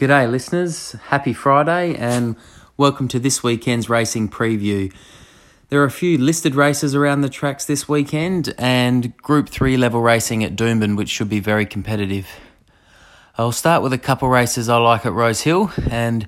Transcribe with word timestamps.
G'day, 0.00 0.30
listeners. 0.30 0.92
Happy 1.08 1.34
Friday, 1.34 1.94
and 1.94 2.34
welcome 2.78 3.06
to 3.08 3.18
this 3.18 3.42
weekend's 3.42 3.90
racing 3.90 4.30
preview. 4.30 4.90
There 5.68 5.82
are 5.82 5.84
a 5.84 5.90
few 5.90 6.16
listed 6.16 6.54
races 6.54 6.94
around 6.94 7.20
the 7.20 7.28
tracks 7.28 7.66
this 7.66 7.86
weekend, 7.86 8.54
and 8.56 9.14
Group 9.18 9.50
3 9.50 9.76
level 9.76 10.00
racing 10.00 10.42
at 10.42 10.56
Doomben, 10.56 10.96
which 10.96 11.10
should 11.10 11.28
be 11.28 11.38
very 11.38 11.66
competitive. 11.66 12.26
I'll 13.36 13.52
start 13.52 13.82
with 13.82 13.92
a 13.92 13.98
couple 13.98 14.30
races 14.30 14.70
I 14.70 14.78
like 14.78 15.04
at 15.04 15.12
Rose 15.12 15.42
Hill, 15.42 15.70
and 15.90 16.26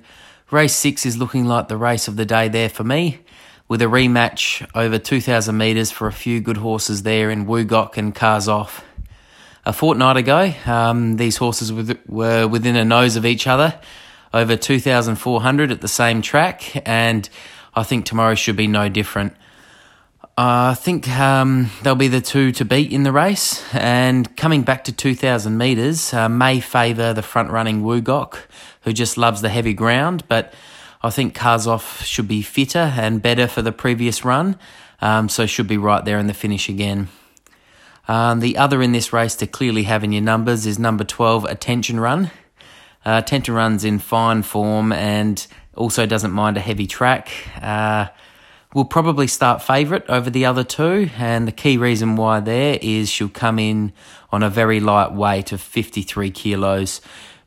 race 0.51 0.75
6 0.75 1.03
is 1.07 1.17
looking 1.17 1.45
like 1.45 1.67
the 1.67 1.75
race 1.75 2.07
of 2.07 2.15
the 2.15 2.25
day 2.25 2.49
there 2.49 2.69
for 2.69 2.83
me, 2.83 3.21
with 3.67 3.81
a 3.81 3.85
rematch 3.85 4.69
over 4.75 4.99
2,000 4.99 5.57
metres 5.57 5.89
for 5.89 6.05
a 6.05 6.13
few 6.13 6.41
good 6.41 6.57
horses 6.57 7.01
there 7.01 7.31
in 7.31 7.47
Woogok 7.47 7.97
and 7.97 8.13
Karzov 8.13 8.83
a 9.65 9.73
fortnight 9.73 10.17
ago. 10.17 10.53
Um, 10.65 11.17
these 11.17 11.37
horses 11.37 11.71
were 12.07 12.47
within 12.47 12.75
a 12.75 12.85
nose 12.85 13.15
of 13.15 13.25
each 13.25 13.47
other, 13.47 13.79
over 14.33 14.55
2,400 14.55 15.71
at 15.71 15.81
the 15.81 15.87
same 15.87 16.21
track, 16.21 16.87
and 16.87 17.29
I 17.75 17.83
think 17.83 18.05
tomorrow 18.05 18.35
should 18.35 18.55
be 18.55 18.67
no 18.67 18.89
different. 18.89 19.35
I 20.35 20.73
think 20.73 21.07
um, 21.09 21.69
they'll 21.83 21.93
be 21.93 22.07
the 22.07 22.19
two 22.19 22.51
to 22.53 22.65
beat 22.65 22.91
in 22.91 23.03
the 23.03 23.11
race, 23.11 23.63
and 23.73 24.35
coming 24.35 24.63
back 24.63 24.83
to 24.85 24.91
2,000 24.91 25.55
metres 25.55 26.11
uh, 26.13 26.27
may 26.27 26.59
favour 26.59 27.13
the 27.13 27.21
front 27.21 27.51
running 27.51 27.83
Woogok, 27.83 28.39
who 28.81 28.93
just 28.93 29.17
loves 29.17 29.41
the 29.41 29.49
heavy 29.49 29.73
ground, 29.73 30.23
but 30.27 30.53
I 31.03 31.11
think 31.11 31.35
Karzov 31.37 32.03
should 32.03 32.27
be 32.27 32.41
fitter 32.41 32.93
and 32.97 33.21
better 33.21 33.47
for 33.47 33.61
the 33.61 33.71
previous 33.71 34.25
run, 34.25 34.57
um, 35.01 35.29
so 35.29 35.45
should 35.45 35.67
be 35.67 35.77
right 35.77 36.03
there 36.03 36.17
in 36.17 36.27
the 36.27 36.33
finish 36.33 36.67
again. 36.67 37.09
Um, 38.07 38.39
the 38.41 38.57
other 38.57 38.81
in 38.81 38.91
this 38.91 39.13
race 39.13 39.35
to 39.37 39.47
clearly 39.47 39.83
have 39.83 40.03
in 40.03 40.11
your 40.11 40.21
numbers 40.21 40.65
is 40.65 40.77
number 40.77 41.03
12, 41.03 41.45
Attention 41.45 41.99
Run. 41.99 42.31
Uh, 43.05 43.21
Attention 43.23 43.53
Run's 43.53 43.85
in 43.85 43.99
fine 43.99 44.43
form 44.43 44.91
and 44.91 45.45
also 45.75 46.05
doesn't 46.05 46.31
mind 46.31 46.57
a 46.57 46.61
heavy 46.61 46.87
track. 46.87 47.29
Uh, 47.61 48.07
will 48.73 48.85
probably 48.85 49.27
start 49.27 49.61
favourite 49.61 50.09
over 50.09 50.29
the 50.29 50.45
other 50.45 50.63
two, 50.63 51.09
and 51.17 51.47
the 51.47 51.51
key 51.51 51.77
reason 51.77 52.15
why 52.15 52.39
there 52.39 52.79
is 52.81 53.09
she'll 53.09 53.29
come 53.29 53.59
in 53.59 53.93
on 54.31 54.41
a 54.41 54.49
very 54.49 54.79
light 54.79 55.13
weight 55.13 55.51
of 55.51 55.61
53 55.61 56.31
kilos, 56.31 56.99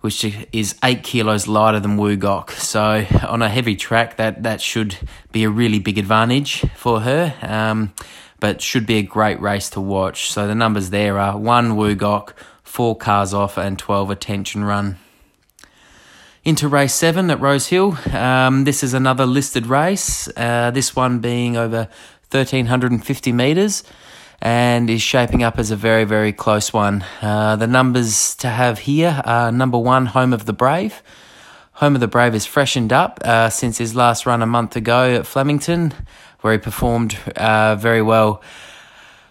which 0.02 0.24
is 0.52 0.76
8 0.84 1.02
kilos 1.02 1.48
lighter 1.48 1.80
than 1.80 1.96
Woogok. 1.96 2.50
So, 2.50 3.04
on 3.26 3.42
a 3.42 3.48
heavy 3.48 3.74
track, 3.74 4.18
that, 4.18 4.44
that 4.44 4.60
should 4.60 4.96
be 5.32 5.42
a 5.42 5.50
really 5.50 5.80
big 5.80 5.98
advantage 5.98 6.64
for 6.76 7.00
her. 7.00 7.34
Um, 7.42 7.92
but 8.46 8.62
should 8.62 8.86
be 8.86 8.98
a 8.98 9.02
great 9.02 9.40
race 9.40 9.68
to 9.68 9.80
watch. 9.80 10.30
So 10.30 10.46
the 10.46 10.54
numbers 10.54 10.90
there 10.90 11.18
are 11.18 11.36
one 11.36 11.72
Woogok, 11.72 12.30
four 12.62 12.96
Karzov, 12.96 13.58
and 13.58 13.76
12 13.76 14.08
attention 14.08 14.62
run. 14.62 14.98
Into 16.44 16.68
race 16.68 16.94
seven 16.94 17.28
at 17.28 17.40
Rose 17.40 17.66
Hill. 17.66 17.98
Um, 18.12 18.62
this 18.62 18.84
is 18.84 18.94
another 18.94 19.26
listed 19.26 19.66
race, 19.66 20.28
uh, 20.36 20.70
this 20.70 20.94
one 20.94 21.18
being 21.18 21.56
over 21.56 21.88
1350 22.30 23.32
metres 23.32 23.82
and 24.40 24.88
is 24.88 25.02
shaping 25.02 25.42
up 25.42 25.58
as 25.58 25.72
a 25.72 25.76
very, 25.76 26.04
very 26.04 26.32
close 26.32 26.72
one. 26.72 27.04
Uh, 27.20 27.56
the 27.56 27.66
numbers 27.66 28.36
to 28.36 28.48
have 28.48 28.78
here 28.78 29.22
are 29.24 29.50
number 29.50 29.78
one, 29.78 30.06
Home 30.06 30.32
of 30.32 30.46
the 30.46 30.52
Brave. 30.52 31.02
Home 31.76 31.94
of 31.94 32.00
the 32.00 32.08
Brave 32.08 32.34
is 32.34 32.46
freshened 32.46 32.90
up 32.90 33.20
uh, 33.22 33.50
since 33.50 33.76
his 33.76 33.94
last 33.94 34.24
run 34.24 34.40
a 34.40 34.46
month 34.46 34.76
ago 34.76 35.16
at 35.16 35.26
Flemington 35.26 35.92
where 36.40 36.54
he 36.54 36.58
performed 36.58 37.18
uh, 37.36 37.76
very 37.76 38.00
well. 38.00 38.42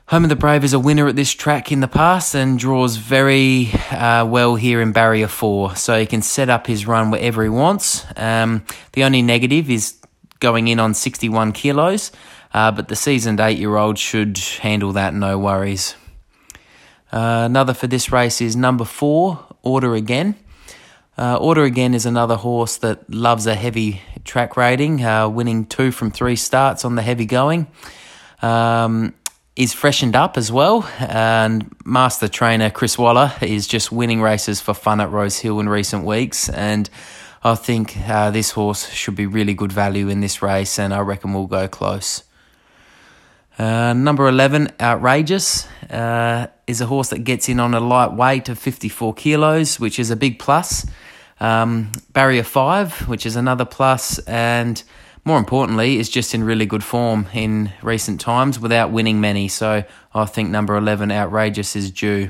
Home 0.09 0.25
of 0.25 0.29
the 0.29 0.35
Brave 0.35 0.63
is 0.63 0.71
a 0.71 0.77
winner 0.77 1.07
at 1.07 1.15
this 1.15 1.31
track 1.31 1.71
in 1.71 1.79
the 1.79 1.87
past 1.87 2.35
and 2.35 2.59
draws 2.59 2.97
very 2.97 3.71
uh, 3.89 4.27
well 4.27 4.53
here 4.57 4.79
in 4.79 4.91
Barrier 4.91 5.27
4, 5.27 5.75
so 5.75 5.99
he 5.99 6.05
can 6.05 6.21
set 6.21 6.47
up 6.47 6.67
his 6.67 6.85
run 6.85 7.09
wherever 7.09 7.41
he 7.41 7.49
wants. 7.49 8.05
Um, 8.15 8.63
the 8.91 9.03
only 9.03 9.23
negative 9.23 9.67
is 9.71 9.95
going 10.39 10.67
in 10.67 10.79
on 10.79 10.93
61 10.93 11.51
kilos, 11.53 12.11
uh, 12.53 12.69
but 12.69 12.89
the 12.89 12.95
seasoned 12.95 13.39
eight 13.39 13.57
year 13.57 13.75
old 13.75 13.97
should 13.97 14.37
handle 14.37 14.91
that 14.91 15.15
no 15.15 15.39
worries. 15.39 15.95
Uh, 17.11 17.41
another 17.45 17.73
for 17.73 17.87
this 17.87 18.11
race 18.11 18.39
is 18.39 18.55
number 18.55 18.85
four, 18.85 19.43
Order 19.63 19.95
Again. 19.95 20.35
Uh, 21.17 21.37
Order 21.37 21.63
Again 21.63 21.93
is 21.93 22.05
another 22.05 22.35
horse 22.35 22.77
that 22.77 23.09
loves 23.09 23.47
a 23.47 23.55
heavy 23.55 24.01
track 24.25 24.57
rating, 24.57 25.03
uh, 25.03 25.29
winning 25.29 25.65
two 25.65 25.91
from 25.91 26.11
three 26.11 26.35
starts 26.35 26.83
on 26.83 26.95
the 26.95 27.01
heavy 27.01 27.25
going. 27.25 27.67
Um, 28.41 29.13
is 29.55 29.71
freshened 29.71 30.17
up 30.17 30.35
as 30.35 30.51
well, 30.51 30.85
and 30.99 31.73
master 31.85 32.27
trainer 32.27 32.69
Chris 32.69 32.97
Waller 32.97 33.31
is 33.41 33.65
just 33.65 33.89
winning 33.89 34.21
races 34.21 34.59
for 34.59 34.73
fun 34.73 34.99
at 34.99 35.09
Rose 35.09 35.39
Hill 35.39 35.61
in 35.61 35.69
recent 35.69 36.03
weeks, 36.03 36.49
and 36.49 36.89
I 37.41 37.55
think 37.55 37.97
uh, 38.09 38.31
this 38.31 38.51
horse 38.51 38.89
should 38.89 39.15
be 39.15 39.25
really 39.25 39.53
good 39.53 39.71
value 39.71 40.09
in 40.09 40.19
this 40.19 40.41
race, 40.41 40.77
and 40.77 40.93
I 40.93 40.99
reckon 40.99 41.33
we'll 41.33 41.47
go 41.47 41.69
close. 41.69 42.23
Uh, 43.57 43.93
number 43.93 44.27
11, 44.27 44.73
Outrageous, 44.81 45.65
uh, 45.89 46.47
is 46.67 46.81
a 46.81 46.87
horse 46.87 47.09
that 47.11 47.19
gets 47.19 47.47
in 47.47 47.61
on 47.61 47.73
a 47.73 47.79
light 47.79 48.11
weight 48.11 48.49
of 48.49 48.59
54 48.59 49.13
kilos, 49.13 49.79
which 49.79 49.97
is 49.97 50.11
a 50.11 50.17
big 50.17 50.39
plus. 50.39 50.85
Um, 51.39 51.91
barrier 52.13 52.43
5, 52.43 53.07
which 53.07 53.25
is 53.25 53.35
another 53.35 53.65
plus, 53.65 54.19
and 54.19 54.81
more 55.25 55.37
importantly, 55.37 55.97
is 55.97 56.09
just 56.09 56.33
in 56.33 56.43
really 56.43 56.65
good 56.65 56.83
form 56.83 57.27
in 57.33 57.73
recent 57.81 58.21
times 58.21 58.59
without 58.59 58.91
winning 58.91 59.19
many. 59.19 59.47
So 59.47 59.83
I 60.13 60.25
think 60.25 60.49
number 60.49 60.75
11, 60.75 61.11
Outrageous, 61.11 61.75
is 61.75 61.91
due. 61.91 62.29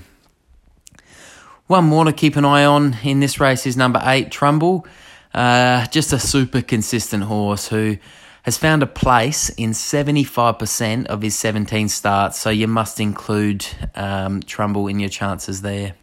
One 1.68 1.86
more 1.86 2.06
to 2.06 2.14
keep 2.14 2.36
an 2.36 2.46
eye 2.46 2.66
on 2.66 2.98
in 3.04 3.20
this 3.20 3.40
race 3.40 3.66
is 3.66 3.76
number 3.76 4.02
8, 4.04 4.32
Trumbull. 4.32 4.88
Uh, 5.34 5.86
just 5.88 6.14
a 6.14 6.20
super 6.20 6.62
consistent 6.62 7.24
horse 7.24 7.68
who 7.68 7.98
has 8.44 8.58
found 8.58 8.84
a 8.84 8.88
place 8.88 9.50
in 9.50 9.72
75% 9.72 11.08
of 11.08 11.22
his 11.24 11.36
17 11.36 11.90
starts, 11.90 12.40
so 12.40 12.52
you 12.52 12.68
must 12.68 13.00
include 13.00 13.66
um, 13.96 14.42
Trumbull 14.42 14.88
in 14.88 15.00
your 15.00 15.10
chances 15.10 15.64
there. 15.64 15.96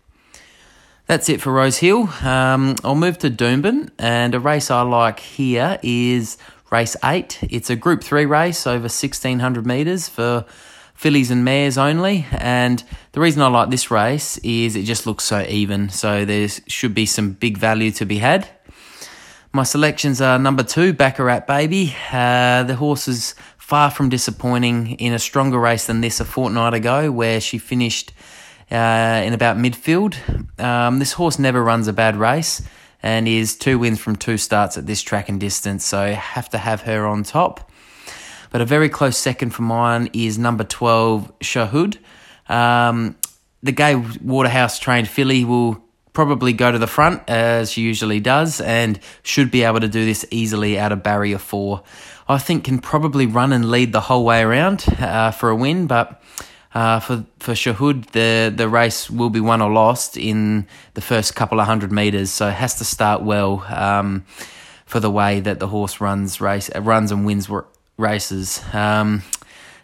That's 1.13 1.29
it 1.29 1.43
for 1.43 1.53
Rose 1.53 1.77
Hill. 1.77 2.09
Um, 2.23 2.75
I'll 2.83 2.95
move 2.95 3.19
to 3.19 3.29
Doomben, 3.29 3.91
and 3.99 4.35
a 4.35 4.41
race 4.41 4.71
I 4.71 4.81
like 4.81 5.21
here 5.21 5.79
is 5.83 6.39
race 6.71 6.97
8. 7.05 7.39
It's 7.51 7.69
a 7.69 7.77
Group 7.77 8.03
3 8.03 8.25
race 8.25 8.67
over 8.67 8.85
1600 8.85 9.67
metres 9.67 10.09
for 10.09 10.47
fillies 10.95 11.31
and 11.31 11.45
mares 11.45 11.77
only. 11.77 12.25
And 12.33 12.83
the 13.13 13.21
reason 13.21 13.43
I 13.43 13.49
like 13.49 13.69
this 13.69 13.91
race 13.91 14.39
is 14.39 14.75
it 14.75 14.85
just 14.85 15.07
looks 15.07 15.25
so 15.25 15.45
even, 15.47 15.91
so 15.91 16.25
there 16.25 16.49
should 16.49 16.95
be 16.95 17.05
some 17.05 17.33
big 17.33 17.59
value 17.59 17.91
to 17.91 18.07
be 18.07 18.17
had. 18.17 18.49
My 19.53 19.65
selections 19.65 20.23
are 20.23 20.39
number 20.39 20.63
two, 20.63 20.95
Baccarat 20.95 21.47
Baby. 21.47 21.95
Uh, 22.11 22.63
the 22.63 22.77
horse 22.77 23.07
is 23.07 23.35
far 23.59 23.91
from 23.91 24.09
disappointing 24.09 24.93
in 24.93 25.13
a 25.13 25.19
stronger 25.19 25.61
race 25.61 25.87
than 25.87 26.01
this 26.01 26.21
a 26.21 26.25
fortnight 26.25 26.73
ago, 26.73 27.13
where 27.13 27.39
she 27.39 27.59
finished 27.59 28.15
uh, 28.73 29.23
in 29.25 29.35
about 29.35 29.59
midfield. 29.59 30.17
Um, 30.59 30.99
this 30.99 31.13
horse 31.13 31.39
never 31.39 31.63
runs 31.63 31.89
a 31.89 31.93
bad 31.93 32.17
race 32.17 32.63
and 33.03 33.29
is 33.29 33.57
two 33.57 33.79
wins 33.79 34.01
from 34.01 34.17
two 34.17 34.39
starts 34.39 34.79
at 34.79 34.87
this 34.87 35.03
track 35.03 35.29
and 35.29 35.39
distance, 35.39 35.85
so 35.85 36.13
have 36.13 36.49
to 36.51 36.59
have 36.59 36.83
her 36.83 37.07
on 37.07 37.23
top. 37.23 37.71
But 38.51 38.61
a 38.61 38.65
very 38.65 38.89
close 38.89 39.19
second 39.19 39.51
for 39.51 39.63
mine 39.63 40.11
is 40.13 40.39
number 40.39 40.65
12, 40.65 41.39
Shahud. 41.41 41.99
Um, 42.49 43.17
the 43.63 43.73
Gai 43.73 43.97
Waterhouse 44.23 44.79
trained 44.79 45.09
filly 45.09 45.45
will 45.45 45.83
probably 46.13 46.53
go 46.53 46.71
to 46.71 46.79
the 46.79 46.87
front 46.87 47.23
as 47.29 47.73
she 47.73 47.81
usually 47.81 48.21
does 48.21 48.61
and 48.61 49.01
should 49.23 49.51
be 49.51 49.63
able 49.63 49.81
to 49.81 49.89
do 49.89 50.05
this 50.05 50.27
easily 50.31 50.79
out 50.79 50.93
of 50.93 51.03
barrier 51.03 51.39
four. 51.39 51.83
I 52.29 52.39
think 52.39 52.65
can 52.65 52.79
probably 52.79 53.27
run 53.27 53.53
and 53.53 53.71
lead 53.71 53.93
the 53.93 54.01
whole 54.01 54.25
way 54.25 54.43
around 54.43 54.85
uh, 55.01 55.31
for 55.31 55.49
a 55.49 55.57
win, 55.57 55.87
but 55.87 56.23
uh, 56.75 57.01
for 57.01 57.25
for 57.39 57.53
Shahud, 57.53 58.11
the 58.13 58.53
the 58.55 58.69
race 58.69 59.11
will 59.11 59.31
be 59.31 59.41
won 59.41 59.61
or 59.61 59.71
lost 59.71 60.17
in 60.17 60.67
the 60.95 61.01
first 61.01 61.35
couple 61.37 61.61
of 61.61 61.67
hundred 61.67 61.93
meters, 61.93 62.31
so 62.31 62.49
it 62.49 62.55
has 62.55 62.77
to 62.77 62.85
start 62.85 63.23
well 63.23 63.65
um, 63.69 64.25
for 64.87 64.99
the 64.99 65.11
way 65.11 65.41
that 65.41 65.59
the 65.59 65.69
horse 65.69 66.01
runs 66.01 66.41
race 66.41 66.71
uh, 66.75 66.81
runs 66.81 67.13
and 67.13 67.27
wins 67.27 67.49
races. 67.99 68.63
Um, 68.73 69.23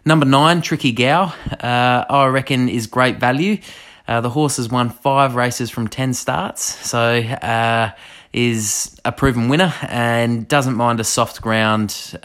number 0.03 0.25
nine, 0.25 0.61
Tricky 0.61 0.91
Gow, 0.91 1.33
uh, 1.51 2.05
I 2.09 2.25
reckon 2.27 2.69
is 2.69 2.87
great 2.87 3.19
value. 3.19 3.59
Uh, 4.07 4.21
the 4.21 4.29
horse 4.31 4.57
has 4.57 4.69
won 4.69 4.89
five 4.89 5.35
races 5.35 5.69
from 5.69 5.87
10 5.87 6.15
starts, 6.15 6.63
so 6.63 7.19
uh, 7.19 7.91
is 8.33 8.99
a 9.05 9.11
proven 9.11 9.49
winner 9.49 9.71
and 9.83 10.47
doesn't 10.47 10.73
mind 10.73 10.99
a 10.99 11.03
soft 11.03 11.41
ground 11.41 12.15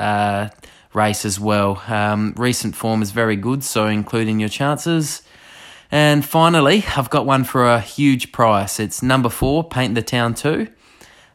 race 0.95 1.25
as 1.25 1.39
well. 1.41 1.83
Um, 1.89 2.35
recent 2.37 2.75
form 2.77 3.03
is 3.03 3.11
very 3.11 3.37
good, 3.37 3.65
so 3.65 3.87
including 3.87 4.41
your 4.41 4.49
chances. 4.49 5.23
And 5.91 6.25
finally, 6.25 6.85
I've 6.97 7.11
got 7.11 7.27
one 7.27 7.45
for 7.45 7.67
a 7.67 7.81
huge 7.81 8.33
price. 8.33 8.81
It's 8.81 9.03
number 9.03 9.29
four, 9.29 9.65
Paint 9.65 9.95
the 9.95 10.03
Town 10.03 10.35
2. 10.35 10.69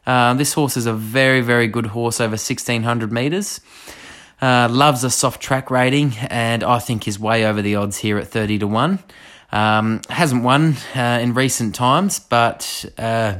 Uh, 0.06 0.34
this 0.34 0.54
horse 0.54 0.76
is 0.76 0.86
a 0.86 0.92
very, 0.92 1.40
very 1.40 1.66
good 1.66 1.86
horse 1.86 2.20
over 2.20 2.32
1600 2.32 3.12
metres. 3.12 3.60
Uh, 4.42 4.68
loves 4.70 5.04
a 5.04 5.10
soft 5.10 5.40
track 5.42 5.70
rating, 5.70 6.14
and 6.28 6.64
I 6.64 6.78
think 6.78 7.06
is 7.06 7.18
way 7.18 7.44
over 7.44 7.60
the 7.60 7.76
odds 7.76 7.98
here 7.98 8.18
at 8.18 8.28
30 8.28 8.60
to 8.60 8.66
1. 8.66 8.98
Um, 9.52 10.00
hasn't 10.08 10.42
won 10.42 10.76
uh, 10.94 11.18
in 11.20 11.34
recent 11.34 11.74
times, 11.74 12.20
but 12.20 12.84
uh, 12.96 13.34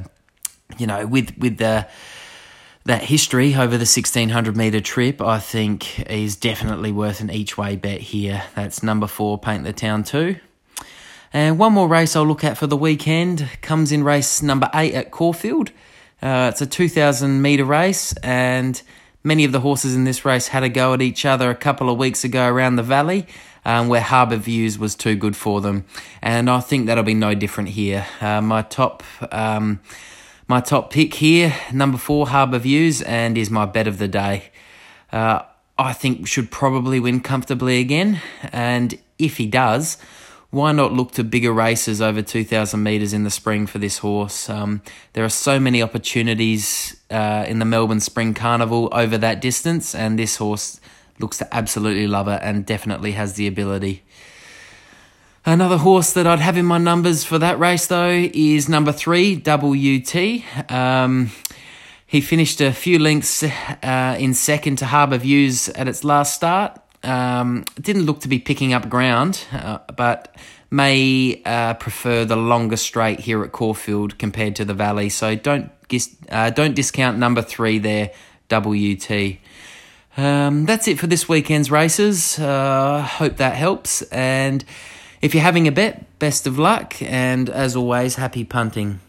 you 0.76 0.86
know, 0.86 1.06
with 1.06 1.36
with 1.38 1.58
the 1.58 1.86
that 2.84 3.02
history 3.02 3.54
over 3.54 3.76
the 3.76 3.86
1600 3.86 4.56
metre 4.56 4.80
trip, 4.80 5.20
I 5.20 5.38
think 5.38 6.00
is 6.08 6.36
definitely 6.36 6.92
worth 6.92 7.20
an 7.20 7.30
each 7.30 7.58
way 7.58 7.76
bet 7.76 8.00
here. 8.00 8.42
That's 8.54 8.82
number 8.82 9.06
four, 9.06 9.38
Paint 9.38 9.64
the 9.64 9.72
Town 9.72 10.02
2. 10.02 10.36
And 11.32 11.58
one 11.58 11.72
more 11.72 11.86
race 11.86 12.16
I'll 12.16 12.26
look 12.26 12.42
at 12.42 12.58
for 12.58 12.66
the 12.66 12.76
weekend 12.76 13.48
comes 13.60 13.92
in 13.92 14.02
race 14.02 14.42
number 14.42 14.68
eight 14.74 14.94
at 14.94 15.10
Caulfield. 15.10 15.70
Uh, 16.22 16.50
it's 16.52 16.60
a 16.60 16.66
2,000 16.66 17.40
metre 17.40 17.64
race, 17.64 18.12
and 18.22 18.80
many 19.22 19.44
of 19.44 19.52
the 19.52 19.60
horses 19.60 19.94
in 19.94 20.04
this 20.04 20.24
race 20.24 20.48
had 20.48 20.62
a 20.62 20.68
go 20.68 20.92
at 20.92 21.00
each 21.00 21.24
other 21.24 21.50
a 21.50 21.54
couple 21.54 21.88
of 21.88 21.98
weeks 21.98 22.24
ago 22.24 22.48
around 22.48 22.76
the 22.76 22.82
valley. 22.82 23.26
Um, 23.62 23.88
where 23.88 24.00
Harbour 24.00 24.36
Views 24.36 24.78
was 24.78 24.94
too 24.94 25.16
good 25.16 25.36
for 25.36 25.60
them, 25.60 25.84
and 26.22 26.48
I 26.48 26.60
think 26.60 26.86
that'll 26.86 27.04
be 27.04 27.12
no 27.12 27.34
different 27.34 27.68
here. 27.68 28.06
Uh, 28.18 28.40
my 28.40 28.62
top 28.62 29.02
um, 29.30 29.80
my 30.50 30.60
top 30.60 30.90
pick 30.90 31.14
here, 31.14 31.54
number 31.72 31.96
four, 31.96 32.26
Harbour 32.26 32.58
Views, 32.58 33.02
and 33.02 33.38
is 33.38 33.50
my 33.50 33.64
bet 33.64 33.86
of 33.86 33.98
the 33.98 34.08
day. 34.08 34.50
Uh, 35.12 35.42
I 35.78 35.92
think 35.92 36.26
should 36.26 36.50
probably 36.50 36.98
win 36.98 37.20
comfortably 37.20 37.78
again, 37.78 38.20
and 38.50 38.98
if 39.16 39.36
he 39.36 39.46
does, 39.46 39.96
why 40.50 40.72
not 40.72 40.92
look 40.92 41.12
to 41.12 41.22
bigger 41.22 41.52
races 41.52 42.02
over 42.02 42.20
2,000 42.20 42.82
metres 42.82 43.12
in 43.12 43.22
the 43.22 43.30
spring 43.30 43.68
for 43.68 43.78
this 43.78 43.98
horse? 43.98 44.50
Um, 44.50 44.82
there 45.12 45.24
are 45.24 45.28
so 45.28 45.60
many 45.60 45.84
opportunities 45.84 47.00
uh, 47.12 47.44
in 47.46 47.60
the 47.60 47.64
Melbourne 47.64 48.00
Spring 48.00 48.34
Carnival 48.34 48.88
over 48.90 49.16
that 49.18 49.40
distance, 49.40 49.94
and 49.94 50.18
this 50.18 50.34
horse 50.34 50.80
looks 51.20 51.38
to 51.38 51.54
absolutely 51.54 52.08
love 52.08 52.26
it 52.26 52.40
and 52.42 52.66
definitely 52.66 53.12
has 53.12 53.34
the 53.34 53.46
ability. 53.46 54.02
Another 55.46 55.78
horse 55.78 56.12
that 56.12 56.26
I'd 56.26 56.38
have 56.40 56.58
in 56.58 56.66
my 56.66 56.76
numbers 56.76 57.24
for 57.24 57.38
that 57.38 57.58
race, 57.58 57.86
though, 57.86 58.28
is 58.34 58.68
number 58.68 58.92
three, 58.92 59.36
WT. 59.36 60.44
Um, 60.70 61.30
he 62.06 62.20
finished 62.20 62.60
a 62.60 62.72
few 62.72 62.98
lengths 62.98 63.42
uh, 63.42 64.16
in 64.18 64.34
second 64.34 64.76
to 64.76 64.86
Harbour 64.86 65.16
Views 65.16 65.70
at 65.70 65.88
its 65.88 66.04
last 66.04 66.34
start. 66.34 66.78
Um, 67.02 67.64
didn't 67.80 68.02
look 68.02 68.20
to 68.20 68.28
be 68.28 68.38
picking 68.38 68.74
up 68.74 68.90
ground, 68.90 69.42
uh, 69.50 69.78
but 69.96 70.36
may 70.70 71.40
uh, 71.46 71.72
prefer 71.74 72.26
the 72.26 72.36
longer 72.36 72.76
straight 72.76 73.20
here 73.20 73.42
at 73.42 73.52
Caulfield 73.52 74.18
compared 74.18 74.56
to 74.56 74.66
the 74.66 74.74
Valley. 74.74 75.08
So 75.08 75.36
don't 75.36 75.70
uh, 76.28 76.50
don't 76.50 76.74
discount 76.74 77.16
number 77.16 77.40
three 77.40 77.78
there, 77.78 78.10
WT. 78.50 79.38
Um, 80.18 80.66
that's 80.66 80.86
it 80.86 80.98
for 80.98 81.06
this 81.06 81.30
weekend's 81.30 81.70
races. 81.70 82.38
Uh, 82.38 83.00
hope 83.00 83.38
that 83.38 83.54
helps 83.54 84.02
and. 84.02 84.66
If 85.20 85.34
you're 85.34 85.42
having 85.42 85.68
a 85.68 85.72
bet, 85.72 86.18
best 86.18 86.46
of 86.46 86.58
luck, 86.58 86.94
and 87.02 87.50
as 87.50 87.76
always, 87.76 88.14
happy 88.14 88.42
punting. 88.42 89.00